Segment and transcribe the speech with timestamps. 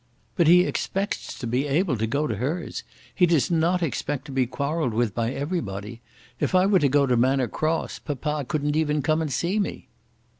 [0.35, 2.81] "But he expects to be able to go to hers.
[3.13, 6.01] He does not expect to be quarrelled with by everybody.
[6.39, 9.89] If I were to go to Manor Cross, papa couldn't even come and see me."